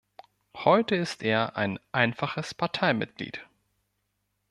[0.57, 3.47] Heute ist er ein „einfaches Parteimitglied“.